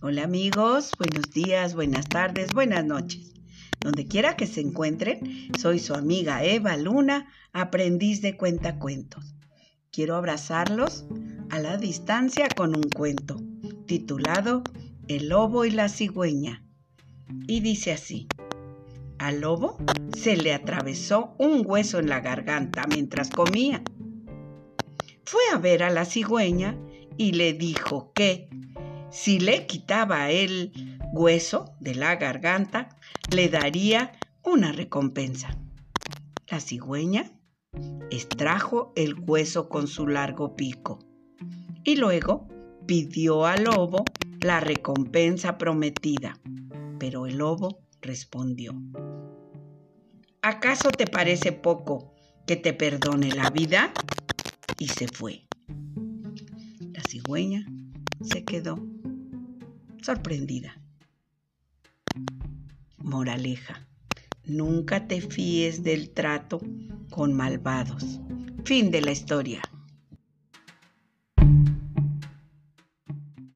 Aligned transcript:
Hola 0.00 0.22
amigos, 0.22 0.92
buenos 0.96 1.32
días, 1.32 1.74
buenas 1.74 2.08
tardes, 2.08 2.52
buenas 2.52 2.84
noches. 2.84 3.34
Donde 3.80 4.06
quiera 4.06 4.36
que 4.36 4.46
se 4.46 4.60
encuentren, 4.60 5.50
soy 5.58 5.80
su 5.80 5.92
amiga 5.92 6.44
Eva 6.44 6.76
Luna, 6.76 7.26
aprendiz 7.52 8.22
de 8.22 8.36
cuentacuentos. 8.36 9.34
Quiero 9.90 10.14
abrazarlos 10.14 11.04
a 11.50 11.58
la 11.58 11.78
distancia 11.78 12.46
con 12.48 12.76
un 12.76 12.84
cuento 12.84 13.42
titulado 13.86 14.62
El 15.08 15.30
lobo 15.30 15.64
y 15.64 15.72
la 15.72 15.88
cigüeña. 15.88 16.64
Y 17.48 17.58
dice 17.58 17.90
así. 17.90 18.28
Al 19.18 19.40
lobo 19.40 19.78
se 20.16 20.36
le 20.36 20.54
atravesó 20.54 21.34
un 21.40 21.64
hueso 21.66 21.98
en 21.98 22.08
la 22.08 22.20
garganta 22.20 22.84
mientras 22.86 23.30
comía. 23.30 23.82
Fue 25.24 25.42
a 25.52 25.58
ver 25.58 25.82
a 25.82 25.90
la 25.90 26.04
cigüeña 26.04 26.78
y 27.16 27.32
le 27.32 27.52
dijo 27.52 28.12
que 28.14 28.48
si 29.10 29.38
le 29.38 29.66
quitaba 29.66 30.30
el 30.30 30.72
hueso 31.12 31.74
de 31.80 31.94
la 31.94 32.16
garganta, 32.16 32.88
le 33.30 33.48
daría 33.48 34.12
una 34.44 34.72
recompensa. 34.72 35.56
La 36.48 36.60
cigüeña 36.60 37.30
extrajo 38.10 38.92
el 38.96 39.14
hueso 39.14 39.68
con 39.68 39.86
su 39.86 40.06
largo 40.06 40.56
pico 40.56 40.98
y 41.84 41.96
luego 41.96 42.48
pidió 42.86 43.46
al 43.46 43.64
lobo 43.64 44.04
la 44.40 44.60
recompensa 44.60 45.58
prometida. 45.58 46.38
Pero 46.98 47.26
el 47.26 47.38
lobo 47.38 47.80
respondió, 48.00 48.74
¿acaso 50.42 50.90
te 50.90 51.06
parece 51.06 51.52
poco 51.52 52.14
que 52.46 52.56
te 52.56 52.72
perdone 52.72 53.30
la 53.32 53.50
vida? 53.50 53.92
Y 54.78 54.88
se 54.88 55.08
fue. 55.08 55.46
La 56.92 57.02
cigüeña 57.02 57.66
se 58.22 58.44
quedó 58.44 58.76
sorprendida. 60.02 60.80
Moraleja. 62.96 63.86
Nunca 64.44 65.06
te 65.06 65.20
fíes 65.20 65.82
del 65.82 66.10
trato 66.10 66.60
con 67.10 67.34
malvados. 67.34 68.20
Fin 68.64 68.90
de 68.90 69.02
la 69.02 69.12
historia. 69.12 69.70